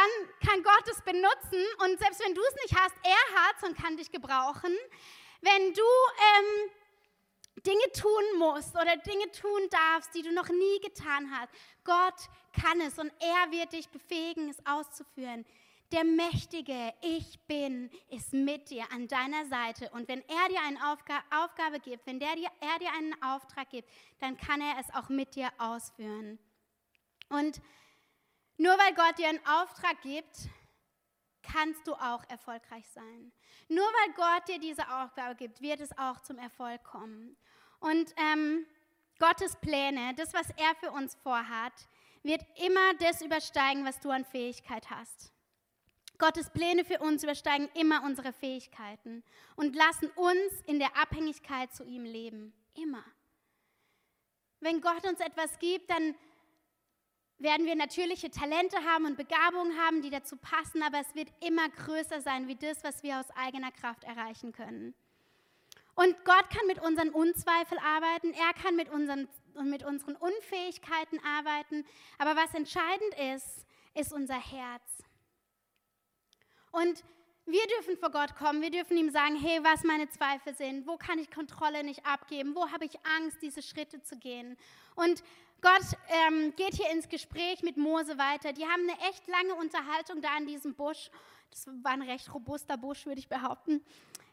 [0.45, 1.63] kann Gott es benutzen.
[1.83, 4.75] Und selbst wenn du es nicht hast, er hat es und kann dich gebrauchen.
[5.41, 6.71] Wenn du ähm,
[7.65, 11.49] Dinge tun musst oder Dinge tun darfst, die du noch nie getan hast,
[11.83, 12.29] Gott
[12.59, 15.45] kann es und er wird dich befähigen, es auszuführen.
[15.91, 19.89] Der mächtige Ich bin ist mit dir an deiner Seite.
[19.91, 23.69] Und wenn er dir eine Aufga Aufgabe gibt, wenn der dir, er dir einen Auftrag
[23.69, 26.39] gibt, dann kann er es auch mit dir ausführen.
[27.29, 27.61] Und
[28.57, 30.49] nur weil Gott dir einen Auftrag gibt,
[31.43, 33.31] kannst du auch erfolgreich sein.
[33.67, 37.37] Nur weil Gott dir diese Aufgabe gibt, wird es auch zum Erfolg kommen.
[37.79, 38.65] Und ähm,
[39.19, 41.73] Gottes Pläne, das, was er für uns vorhat,
[42.23, 45.32] wird immer das übersteigen, was du an Fähigkeit hast.
[46.23, 49.25] Gottes Pläne für uns übersteigen immer unsere Fähigkeiten
[49.57, 52.53] und lassen uns in der Abhängigkeit zu ihm leben.
[52.75, 53.03] Immer.
[54.61, 56.15] Wenn Gott uns etwas gibt, dann
[57.39, 61.67] werden wir natürliche Talente haben und Begabungen haben, die dazu passen, aber es wird immer
[61.67, 64.95] größer sein wie das, was wir aus eigener Kraft erreichen können.
[65.93, 69.27] Und Gott kann mit unseren Unzweifel arbeiten, er kann mit unseren,
[69.61, 71.85] mit unseren Unfähigkeiten arbeiten,
[72.17, 75.02] aber was entscheidend ist, ist unser Herz.
[76.73, 77.03] Und
[77.45, 80.97] wir dürfen vor Gott kommen, wir dürfen ihm sagen, hey, was meine Zweifel sind, wo
[80.97, 84.57] kann ich Kontrolle nicht abgeben, wo habe ich Angst, diese Schritte zu gehen.
[84.95, 85.23] Und
[85.61, 88.53] Gott ähm, geht hier ins Gespräch mit Mose weiter.
[88.53, 91.11] Die haben eine echt lange Unterhaltung da an diesem Busch.
[91.51, 93.85] Das war ein recht robuster Busch, würde ich behaupten.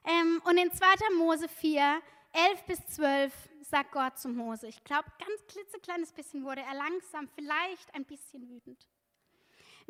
[0.04, 0.86] Ähm, und in 2.
[1.18, 2.00] Mose 4,
[2.32, 7.28] 11 bis 12 sagt Gott zu Mose, ich glaube, ganz klitzekleines bisschen wurde er langsam,
[7.34, 8.86] vielleicht ein bisschen wütend.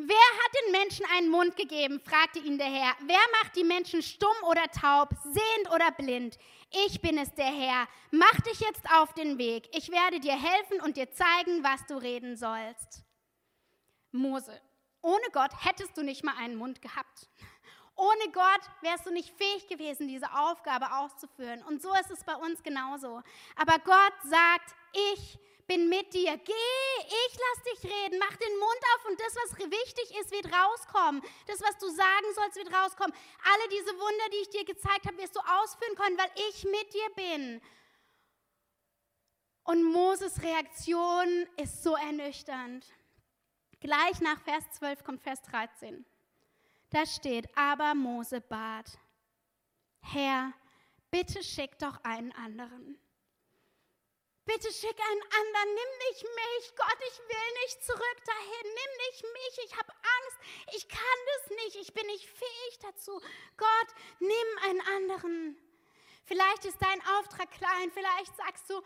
[0.07, 2.01] Wer hat den Menschen einen Mund gegeben?
[2.01, 2.95] fragte ihn der Herr.
[3.01, 6.39] Wer macht die Menschen stumm oder taub, sehend oder blind?
[6.87, 7.87] Ich bin es, der Herr.
[8.11, 9.69] Mach dich jetzt auf den Weg.
[9.77, 13.03] Ich werde dir helfen und dir zeigen, was du reden sollst.
[14.13, 14.61] Mose,
[15.03, 17.29] ohne Gott hättest du nicht mal einen Mund gehabt.
[17.95, 21.63] Ohne Gott wärst du nicht fähig gewesen, diese Aufgabe auszuführen.
[21.65, 23.21] Und so ist es bei uns genauso.
[23.57, 24.75] Aber Gott sagt,
[25.13, 25.39] ich
[25.71, 26.37] bin mit dir.
[26.37, 26.53] Geh,
[27.07, 28.19] ich lass dich reden.
[28.19, 31.23] Mach den Mund auf und das, was wichtig ist, wird rauskommen.
[31.47, 33.15] Das, was du sagen sollst, wird rauskommen.
[33.45, 36.93] Alle diese Wunder, die ich dir gezeigt habe, wirst du ausführen können, weil ich mit
[36.93, 37.63] dir bin.
[39.63, 42.85] Und Moses Reaktion ist so ernüchternd.
[43.79, 46.05] Gleich nach Vers 12 kommt Vers 13.
[46.91, 48.99] Da steht, aber Mose bat,
[50.01, 50.53] Herr,
[51.13, 52.99] bitte schick doch einen anderen.
[54.53, 59.23] Bitte schick einen anderen, nimm nicht mich, Gott, ich will nicht zurück dahin, nimm nicht
[59.23, 60.39] mich, ich habe Angst,
[60.75, 63.21] ich kann das nicht, ich bin nicht fähig dazu.
[63.57, 65.57] Gott, nimm einen anderen.
[66.25, 68.83] Vielleicht ist dein Auftrag klein, vielleicht sagst du,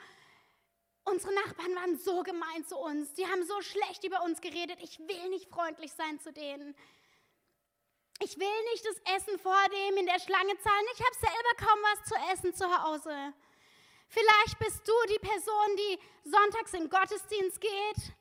[1.05, 4.99] unsere Nachbarn waren so gemein zu uns, die haben so schlecht über uns geredet, ich
[4.99, 6.77] will nicht freundlich sein zu denen.
[8.21, 10.87] Ich will nicht das Essen vor dem in der Schlange zahlen.
[10.93, 13.33] Ich habe selber kaum was zu essen zu Hause.
[14.09, 15.99] Vielleicht bist du die Person, die
[16.31, 18.15] sonntags in Gottesdienst geht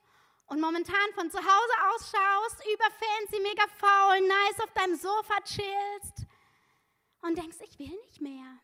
[0.48, 5.40] und momentan von zu Hause aus schaust, über fancy, mega faul, nice auf deinem Sofa
[5.44, 6.26] chillst
[7.22, 8.60] und denkst, ich will nicht mehr.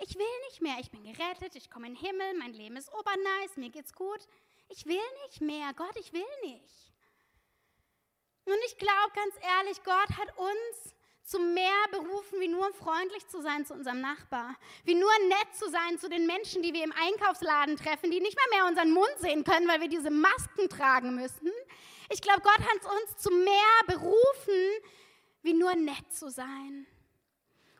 [0.00, 0.76] Ich will nicht mehr.
[0.80, 4.20] Ich bin gerettet, ich komme in den Himmel, mein Leben ist obernice, mir geht's gut.
[4.68, 5.72] Ich will nicht mehr.
[5.74, 6.92] Gott, ich will nicht.
[8.44, 10.94] Und ich glaube ganz ehrlich, Gott hat uns
[11.28, 15.68] zu mehr berufen, wie nur freundlich zu sein zu unserem Nachbar, wie nur nett zu
[15.68, 19.14] sein zu den Menschen, die wir im Einkaufsladen treffen, die nicht mal mehr unseren Mund
[19.18, 21.50] sehen können, weil wir diese Masken tragen müssen.
[22.08, 24.82] Ich glaube, Gott hat uns zu mehr berufen,
[25.42, 26.86] wie nur nett zu sein.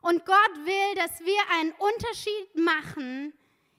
[0.02, 3.32] Und Gott will, dass wir einen Unterschied machen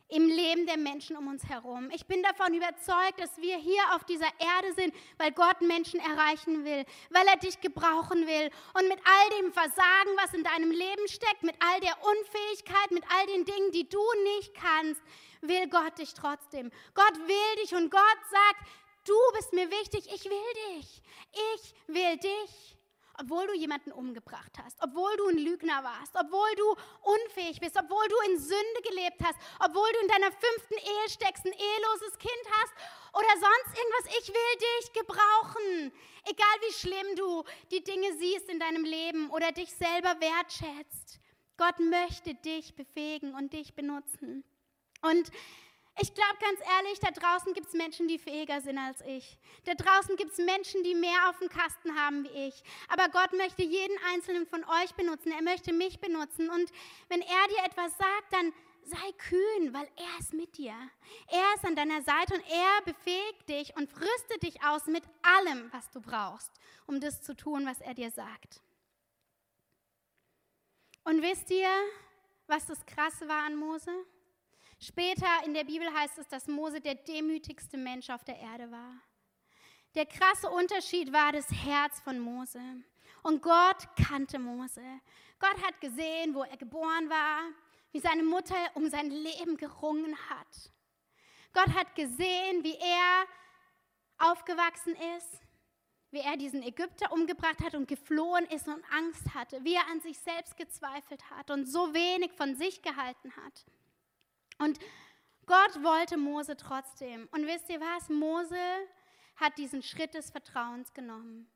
[0.09, 1.89] im Leben der Menschen um uns herum.
[1.91, 6.65] Ich bin davon überzeugt, dass wir hier auf dieser Erde sind, weil Gott Menschen erreichen
[6.65, 8.49] will, weil er dich gebrauchen will.
[8.73, 13.03] Und mit all dem Versagen, was in deinem Leben steckt, mit all der Unfähigkeit, mit
[13.11, 14.01] all den Dingen, die du
[14.35, 15.01] nicht kannst,
[15.41, 16.71] will Gott dich trotzdem.
[16.95, 18.67] Gott will dich und Gott sagt,
[19.05, 21.01] du bist mir wichtig, ich will dich.
[21.53, 22.78] Ich will dich
[23.19, 28.07] obwohl du jemanden umgebracht hast, obwohl du ein Lügner warst, obwohl du unfähig bist, obwohl
[28.07, 32.45] du in Sünde gelebt hast, obwohl du in deiner fünften Ehe steckst, ein eheloses Kind
[32.51, 32.73] hast
[33.13, 34.19] oder sonst irgendwas.
[34.19, 35.91] Ich will dich gebrauchen.
[36.25, 41.19] Egal wie schlimm du die Dinge siehst in deinem Leben oder dich selber wertschätzt.
[41.57, 44.45] Gott möchte dich befähigen und dich benutzen.
[45.01, 45.29] Und
[46.01, 49.37] Ich glaube ganz ehrlich, da draußen gibt es Menschen, die fähiger sind als ich.
[49.65, 52.63] Da draußen gibt es Menschen, die mehr auf dem Kasten haben wie ich.
[52.87, 55.33] Aber Gott möchte jeden einzelnen von euch benutzen.
[55.33, 56.49] Er möchte mich benutzen.
[56.49, 56.71] Und
[57.09, 60.73] wenn er dir etwas sagt, dann sei kühn, weil er ist mit dir.
[61.27, 65.69] Er ist an deiner Seite und er befähigt dich und rüstet dich aus mit allem,
[65.73, 66.51] was du brauchst,
[66.87, 68.61] um das zu tun, was er dir sagt.
[71.03, 71.69] Und wisst ihr,
[72.47, 73.91] was das Krasse war an Mose?
[74.81, 78.93] Später in der Bibel heißt es, dass Mose der demütigste Mensch auf der Erde war.
[79.95, 82.61] Der krasse Unterschied war das Herz von Mose.
[83.21, 84.81] Und Gott kannte Mose.
[85.39, 87.41] Gott hat gesehen, wo er geboren war,
[87.91, 90.71] wie seine Mutter um sein Leben gerungen hat.
[91.53, 93.25] Gott hat gesehen, wie er
[94.31, 95.41] aufgewachsen ist,
[96.11, 99.99] wie er diesen Ägypter umgebracht hat und geflohen ist und Angst hatte, wie er an
[99.99, 103.65] sich selbst gezweifelt hat und so wenig von sich gehalten hat.
[104.59, 104.79] Und
[105.45, 107.27] Gott wollte Mose trotzdem.
[107.31, 108.07] Und wisst ihr was?
[108.09, 108.55] Mose
[109.37, 111.49] hat diesen Schritt des Vertrauens genommen.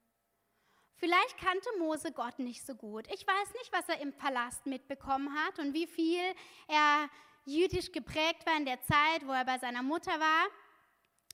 [0.96, 3.08] Vielleicht kannte Mose Gott nicht so gut.
[3.14, 6.24] Ich weiß nicht, was er im Palast mitbekommen hat und wie viel
[6.68, 7.10] er
[7.46, 10.48] jüdisch geprägt war in der Zeit, wo er bei seiner Mutter war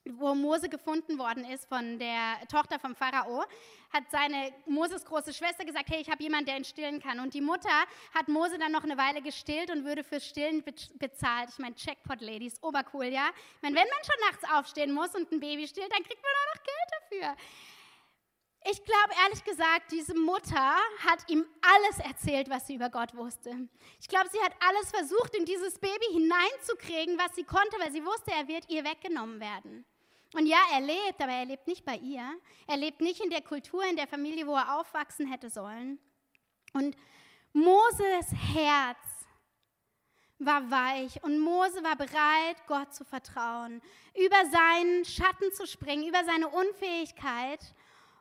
[0.06, 3.44] wo Mose gefunden worden ist von der Tochter vom Pharao,
[3.92, 7.20] hat seine Moses große Schwester gesagt, hey, ich habe jemanden, der ihn stillen kann.
[7.20, 7.70] Und die Mutter
[8.14, 10.64] hat Mose dann noch eine Weile gestillt und würde fürs Stillen
[10.96, 11.50] bezahlt.
[11.50, 13.30] Ich meine, Checkpot-Ladies, obercool, ja?
[13.56, 16.32] Ich meine, wenn man schon nachts aufstehen muss und ein Baby stillt, dann kriegt man
[16.32, 17.46] auch noch Geld dafür.
[18.65, 23.69] Ich glaube ehrlich gesagt, diese Mutter hat ihm alles erzählt, was sie über Gott wusste.
[24.02, 28.06] Ich glaube, sie hat alles versucht, in dieses Baby hineinzukriegen, was sie konnte, weil sie
[28.06, 29.86] wusste, er wird ihr weggenommen werden.
[30.34, 32.24] Und ja, er lebt, aber er lebt nicht bei ihr.
[32.67, 35.98] Er lebt nicht in der Kultur, in der Familie, wo er aufwachsen hätte sollen.
[36.74, 36.95] Und
[37.54, 38.98] Moses Herz
[40.38, 43.82] war weich und Mose war bereit, Gott zu vertrauen,
[44.15, 47.60] über seinen Schatten zu springen, über seine Unfähigkeit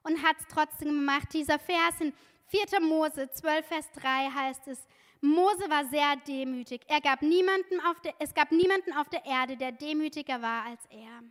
[0.09, 1.29] und hat es trotzdem gemacht.
[1.33, 2.13] Dieser Vers in
[2.47, 2.81] 4.
[2.81, 4.87] Mose 12, Vers 3 heißt es,
[5.21, 6.83] Mose war sehr demütig.
[6.89, 10.81] Er gab niemanden auf der, es gab niemanden auf der Erde, der demütiger war als
[10.87, 11.23] er.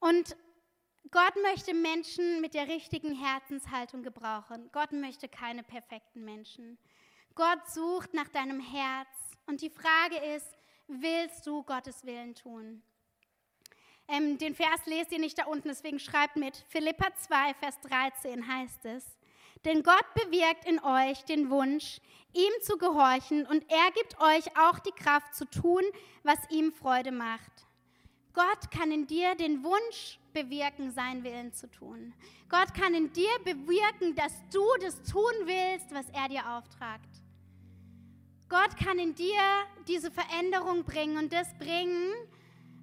[0.00, 0.36] Und
[1.10, 4.68] Gott möchte Menschen mit der richtigen Herzenshaltung gebrauchen.
[4.72, 6.76] Gott möchte keine perfekten Menschen.
[7.34, 9.08] Gott sucht nach deinem Herz.
[9.46, 10.50] Und die Frage ist,
[10.88, 12.82] willst du Gottes Willen tun?
[14.08, 16.64] Ähm, den Vers lest ihr nicht da unten, deswegen schreibt mit.
[16.68, 19.04] Philippa 2, Vers 13 heißt es.
[19.64, 22.00] Denn Gott bewirkt in euch den Wunsch,
[22.34, 25.82] ihm zu gehorchen und er gibt euch auch die Kraft zu tun,
[26.22, 27.66] was ihm Freude macht.
[28.34, 32.12] Gott kann in dir den Wunsch bewirken, seinen Willen zu tun.
[32.48, 37.08] Gott kann in dir bewirken, dass du das tun willst, was er dir auftragt.
[38.48, 39.40] Gott kann in dir
[39.86, 42.12] diese Veränderung bringen und das bringen,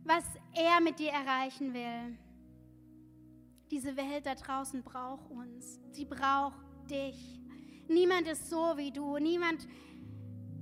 [0.03, 2.17] was er mit dir erreichen will.
[3.69, 5.79] Diese Welt da draußen braucht uns.
[5.91, 6.59] Sie braucht
[6.89, 7.39] dich.
[7.87, 9.17] Niemand ist so wie du.
[9.17, 9.67] Niemand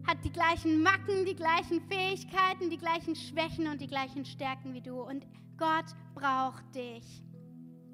[0.05, 4.81] hat die gleichen Macken, die gleichen Fähigkeiten, die gleichen Schwächen und die gleichen Stärken wie
[4.81, 5.01] du.
[5.01, 5.25] Und
[5.57, 7.23] Gott braucht dich.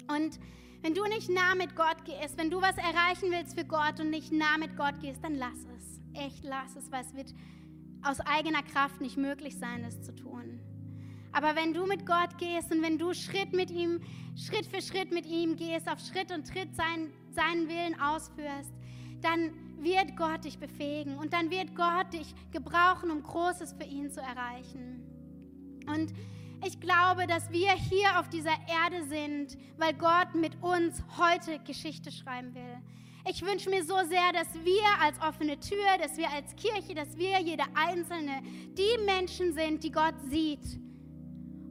[0.08, 0.38] Und
[0.82, 4.10] wenn du nicht nah mit Gott gehst, wenn du was erreichen willst für Gott und
[4.10, 6.00] nicht nah mit Gott gehst, dann lass es.
[6.14, 7.34] Echt lass es, weil es wird
[8.02, 10.60] aus eigener Kraft nicht möglich sein, es zu tun.
[11.36, 14.00] Aber wenn du mit Gott gehst und wenn du Schritt mit ihm,
[14.34, 18.72] Schritt für Schritt mit ihm gehst, auf Schritt und Tritt sein, seinen Willen ausführst,
[19.20, 24.10] dann wird Gott dich befähigen und dann wird Gott dich gebrauchen, um Großes für ihn
[24.10, 25.02] zu erreichen.
[25.86, 26.14] Und
[26.66, 32.10] ich glaube, dass wir hier auf dieser Erde sind, weil Gott mit uns heute Geschichte
[32.10, 32.78] schreiben will.
[33.28, 37.14] Ich wünsche mir so sehr, dass wir als offene Tür, dass wir als Kirche, dass
[37.18, 40.85] wir jeder Einzelne die Menschen sind, die Gott sieht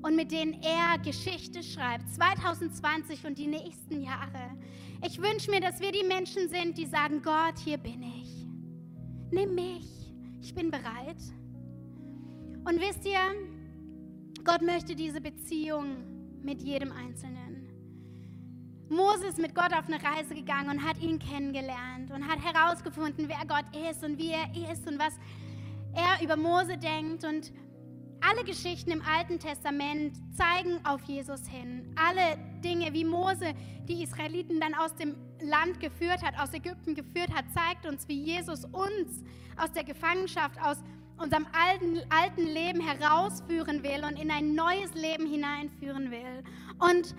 [0.06, 4.52] und mit denen er Geschichte schreibt, 2020 und die nächsten Jahre.
[5.04, 8.46] Ich wünsche mir, dass wir die Menschen sind, die sagen, Gott, hier bin ich.
[9.32, 10.14] Nimm mich.
[10.40, 11.18] Ich bin bereit.
[12.66, 13.20] Und wisst ihr,
[14.44, 15.96] Gott möchte diese Beziehung
[16.44, 17.68] mit jedem Einzelnen.
[18.88, 23.28] Moses ist mit Gott auf eine Reise gegangen und hat ihn kennengelernt und hat herausgefunden,
[23.28, 25.16] wer Gott ist und wie er ist und was
[25.96, 27.24] er über Mose denkt.
[27.24, 27.52] Und
[28.28, 31.94] alle Geschichten im Alten Testament zeigen auf Jesus hin.
[31.96, 33.54] Alle Dinge, wie Mose
[33.88, 38.20] die Israeliten dann aus dem Land geführt hat, aus Ägypten geführt hat, zeigt uns, wie
[38.20, 39.24] Jesus uns
[39.58, 40.78] aus der Gefangenschaft, aus
[41.18, 46.44] unserem alten, alten Leben herausführen will und in ein neues Leben hineinführen will.
[46.80, 47.16] Und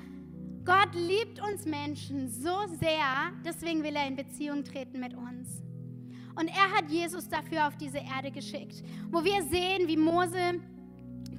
[0.64, 5.62] Gott liebt uns Menschen so sehr, deswegen will er in Beziehung treten mit uns.
[6.35, 10.61] Und er hat Jesus dafür auf diese Erde geschickt, wo wir sehen, wie Mose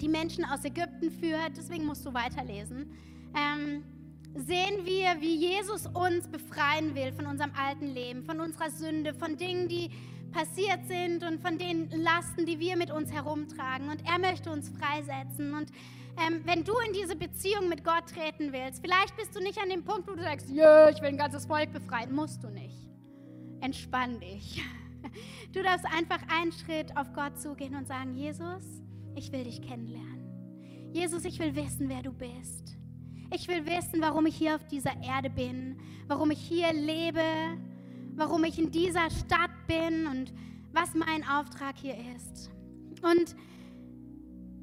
[0.01, 1.57] die Menschen aus Ägypten führt.
[1.57, 2.91] Deswegen musst du weiterlesen.
[3.35, 3.83] Ähm,
[4.35, 9.37] sehen wir, wie Jesus uns befreien will von unserem alten Leben, von unserer Sünde, von
[9.37, 9.89] Dingen, die
[10.31, 13.89] passiert sind und von den Lasten, die wir mit uns herumtragen.
[13.89, 15.53] Und er möchte uns freisetzen.
[15.53, 15.71] Und
[16.25, 19.69] ähm, wenn du in diese Beziehung mit Gott treten willst, vielleicht bist du nicht an
[19.69, 22.87] dem Punkt, wo du sagst, ja, ich will ein ganzes Volk befreien, musst du nicht.
[23.61, 24.63] Entspann dich.
[25.53, 28.63] Du darfst einfach einen Schritt auf Gott zugehen und sagen, Jesus,
[29.17, 30.91] ich will dich kennenlernen.
[30.93, 32.77] Jesus, ich will wissen, wer du bist.
[33.33, 35.77] Ich will wissen, warum ich hier auf dieser Erde bin,
[36.07, 37.23] warum ich hier lebe,
[38.15, 40.33] warum ich in dieser Stadt bin und
[40.71, 42.51] was mein Auftrag hier ist.
[43.01, 43.35] Und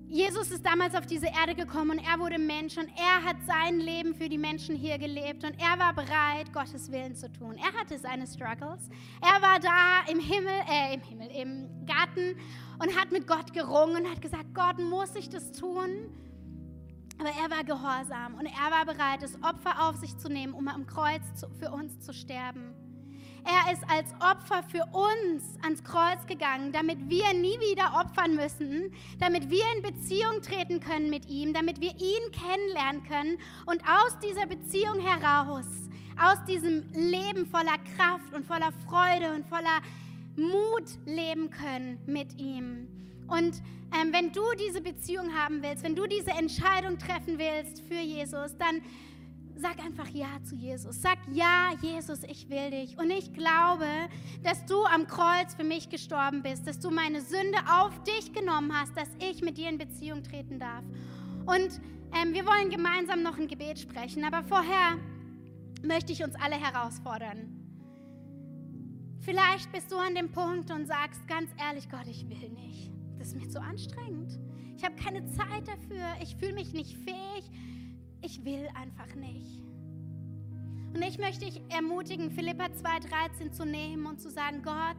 [0.06, 3.80] Jesus ist damals auf diese Erde gekommen und er wurde Mensch und er hat sein
[3.80, 7.56] Leben für die Menschen hier gelebt und er war bereit, Gottes Willen zu tun.
[7.56, 8.90] Er hatte seine Struggles.
[9.20, 12.36] Er war da im Himmel, äh, im Himmel, im Garten
[12.78, 16.10] und hat mit Gott gerungen und hat gesagt, Gott, muss ich das tun?
[17.18, 20.68] Aber er war gehorsam und er war bereit, das Opfer auf sich zu nehmen, um
[20.68, 21.22] am Kreuz
[21.58, 22.83] für uns zu sterben.
[23.44, 28.90] Er ist als Opfer für uns ans Kreuz gegangen, damit wir nie wieder opfern müssen,
[29.20, 34.18] damit wir in Beziehung treten können mit ihm, damit wir ihn kennenlernen können und aus
[34.20, 35.66] dieser Beziehung heraus,
[36.18, 39.82] aus diesem Leben voller Kraft und voller Freude und voller
[40.36, 42.88] Mut leben können mit ihm.
[43.28, 43.62] Und
[43.94, 48.56] ähm, wenn du diese Beziehung haben willst, wenn du diese Entscheidung treffen willst für Jesus,
[48.58, 48.80] dann
[49.56, 51.00] sag einfach Ja zu Jesus.
[51.00, 52.98] Sag Ja, Jesus, ich will dich.
[52.98, 53.86] Und ich glaube,
[54.42, 58.72] dass du am Kreuz für mich gestorben bist, dass du meine Sünde auf dich genommen
[58.78, 60.84] hast, dass ich mit dir in Beziehung treten darf.
[61.46, 61.80] Und
[62.12, 64.98] ähm, wir wollen gemeinsam noch ein Gebet sprechen, aber vorher
[65.82, 67.60] möchte ich uns alle herausfordern.
[69.20, 72.90] Vielleicht bist du an dem Punkt und sagst ganz ehrlich, Gott, ich will nicht.
[73.18, 74.38] Das ist mir zu anstrengend.
[74.76, 76.04] Ich habe keine Zeit dafür.
[76.20, 77.50] Ich fühle mich nicht fähig
[78.24, 79.62] ich will einfach nicht.
[80.94, 84.96] Und ich möchte dich ermutigen, Philippa 2,13 zu nehmen und zu sagen, Gott,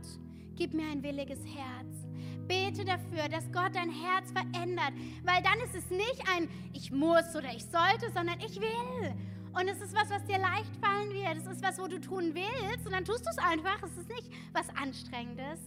[0.55, 2.05] gib mir ein williges Herz.
[2.47, 7.35] Bete dafür, dass Gott dein Herz verändert, weil dann ist es nicht ein Ich muss
[7.35, 9.15] oder ich sollte, sondern ich will.
[9.53, 11.37] Und es ist was, was dir leicht fallen wird.
[11.37, 13.81] Es ist was, wo du tun willst und dann tust du es einfach.
[13.81, 15.59] Es ist nicht was Anstrengendes.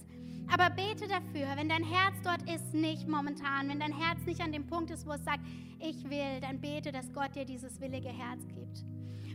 [0.51, 4.53] Aber bete dafür, wenn dein Herz dort ist, nicht momentan, wenn dein Herz nicht an
[4.53, 5.41] dem Punkt ist, wo es sagt,
[5.79, 8.85] ich will, dann bete, dass Gott dir dieses willige Herz gibt.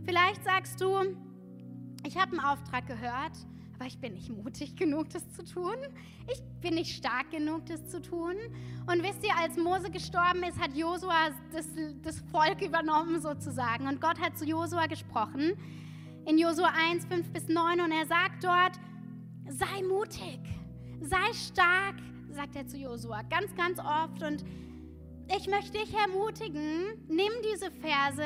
[0.06, 1.16] Vielleicht sagst du,
[2.06, 3.38] ich habe einen Auftrag gehört,
[3.76, 5.76] aber ich bin nicht mutig genug, das zu tun.
[6.32, 8.36] Ich bin nicht stark genug, das zu tun.
[8.88, 11.68] Und wisst ihr, als Mose gestorben ist, hat Josua das,
[12.02, 13.88] das Volk übernommen sozusagen.
[13.88, 15.54] Und Gott hat zu Josua gesprochen
[16.26, 18.80] in Josua 1, 5 bis 9 und er sagt dort,
[19.50, 20.40] sei mutig
[21.04, 21.96] sei stark,
[22.32, 24.24] sagt er zu Josua ganz, ganz oft.
[24.24, 24.44] Und
[25.36, 28.24] ich möchte dich ermutigen, nimm diese Verse,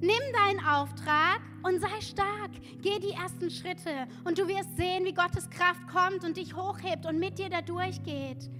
[0.00, 2.50] nimm deinen Auftrag und sei stark.
[2.82, 7.06] Geh die ersten Schritte und du wirst sehen, wie Gottes Kraft kommt und dich hochhebt
[7.06, 8.50] und mit dir da durchgeht.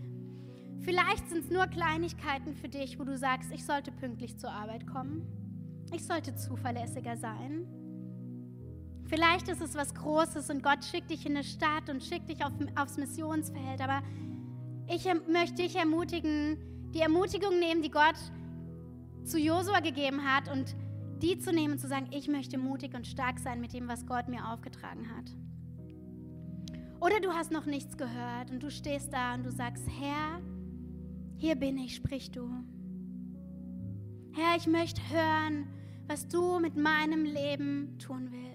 [0.81, 4.87] Vielleicht sind es nur Kleinigkeiten für dich, wo du sagst, ich sollte pünktlich zur Arbeit
[4.87, 5.27] kommen.
[5.93, 7.84] Ich sollte zuverlässiger sein.
[9.14, 12.44] Vielleicht ist es was Großes und Gott schickt dich in eine Stadt und schickt dich
[12.44, 13.81] auf, aufs Missionsfeld.
[13.81, 14.03] Aber
[14.88, 16.59] ich möchte dich ermutigen,
[16.92, 18.16] die Ermutigung nehmen, die Gott
[19.22, 20.74] zu Josua gegeben hat und
[21.22, 24.05] die zu nehmen und zu sagen, ich möchte mutig und stark sein mit dem, was
[24.05, 25.31] Gott mir aufgetragen hat.
[27.00, 30.40] Oder du hast noch nichts gehört und du stehst da und du sagst, Herr,
[31.37, 32.50] hier bin ich, sprich du.
[34.33, 35.68] Herr, ich möchte hören,
[36.09, 38.54] was du mit meinem Leben tun willst.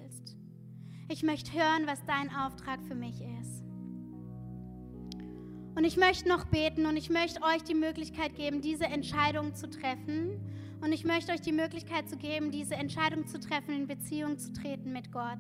[1.12, 3.64] Ich möchte hören, was dein Auftrag für mich ist.
[5.76, 9.68] Und ich möchte noch beten und ich möchte euch die Möglichkeit geben, diese Entscheidung zu
[9.72, 10.40] treffen.
[10.82, 14.54] Und ich möchte euch die Möglichkeit zu geben, diese Entscheidung zu treffen, in Beziehung zu
[14.54, 15.40] treten mit Gott.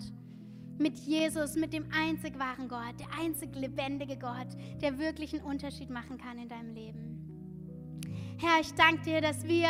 [0.79, 4.47] Mit Jesus, mit dem einzig wahren Gott, der einzig lebendige Gott,
[4.81, 7.99] der wirklich einen Unterschied machen kann in deinem Leben.
[8.39, 9.67] Herr, ich danke dir, dass wir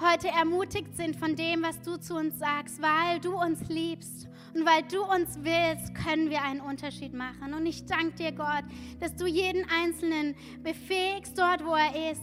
[0.00, 4.64] heute ermutigt sind von dem, was du zu uns sagst, weil du uns liebst und
[4.64, 7.52] weil du uns willst, können wir einen Unterschied machen.
[7.52, 8.64] Und ich danke dir, Gott,
[8.98, 12.22] dass du jeden Einzelnen befähigst dort, wo er ist.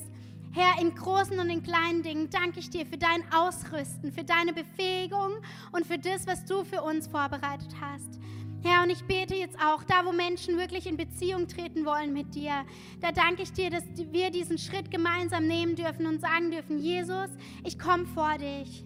[0.54, 4.54] Herr, in großen und in kleinen Dingen danke ich dir für dein Ausrüsten, für deine
[4.54, 5.34] Befähigung
[5.72, 8.20] und für das, was du für uns vorbereitet hast.
[8.64, 12.34] Herr, und ich bete jetzt auch, da wo Menschen wirklich in Beziehung treten wollen mit
[12.34, 12.66] dir,
[13.02, 17.30] da danke ich dir, dass wir diesen Schritt gemeinsam nehmen dürfen und sagen dürfen, Jesus,
[17.64, 18.84] ich komme vor dich.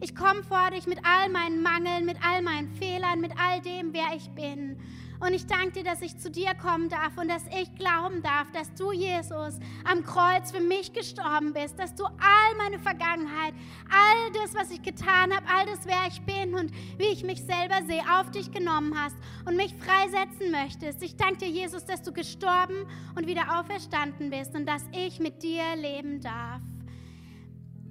[0.00, 3.92] Ich komme vor dich mit all meinen Mangeln, mit all meinen Fehlern, mit all dem,
[3.92, 4.78] wer ich bin.
[5.20, 8.50] Und ich danke dir, dass ich zu dir kommen darf und dass ich glauben darf,
[8.52, 13.52] dass du, Jesus, am Kreuz für mich gestorben bist, dass du all meine Vergangenheit,
[13.90, 17.42] all das, was ich getan habe, all das, wer ich bin und wie ich mich
[17.42, 21.02] selber sehe, auf dich genommen hast und mich freisetzen möchtest.
[21.02, 25.42] Ich danke dir, Jesus, dass du gestorben und wieder auferstanden bist und dass ich mit
[25.42, 26.62] dir leben darf.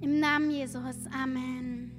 [0.00, 0.96] Im Namen Jesus.
[1.12, 1.92] Amen.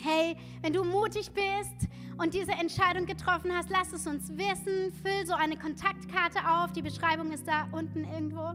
[0.00, 1.88] Hey, wenn du mutig bist
[2.18, 4.92] und diese Entscheidung getroffen hast, lass es uns wissen.
[5.02, 6.72] Füll so eine Kontaktkarte auf.
[6.72, 8.54] Die Beschreibung ist da unten irgendwo.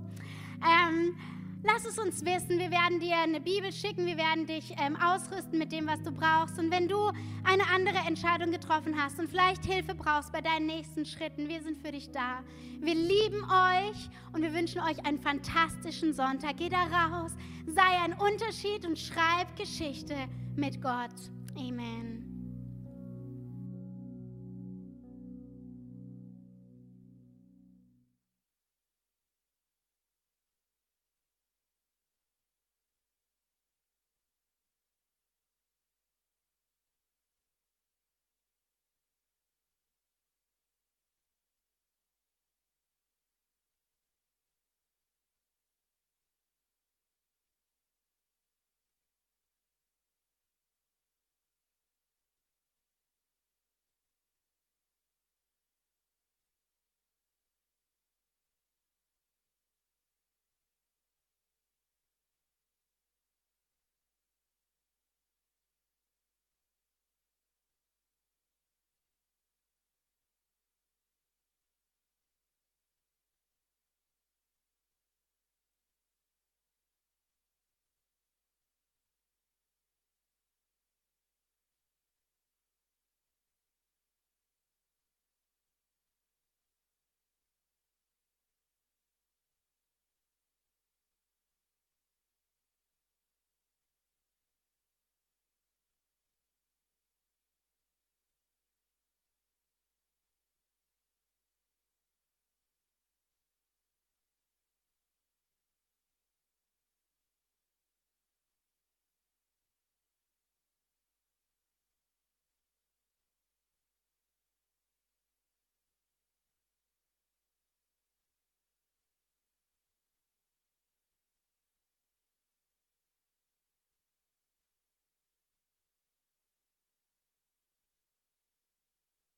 [0.62, 1.16] Ähm,
[1.64, 2.60] lass es uns wissen.
[2.60, 4.06] Wir werden dir eine Bibel schicken.
[4.06, 6.60] Wir werden dich ähm, ausrüsten mit dem, was du brauchst.
[6.60, 6.98] Und wenn du
[7.46, 11.80] eine andere Entscheidung getroffen hast und vielleicht Hilfe brauchst bei deinen nächsten Schritten, wir sind
[11.80, 12.44] für dich da.
[12.82, 16.58] Wir lieben euch und wir wünschen euch einen fantastischen Sonntag.
[16.58, 17.32] Geh da raus,
[17.66, 20.16] sei ein Unterschied und schreib Geschichte
[20.58, 21.12] mit Gott.
[21.58, 22.33] Amen.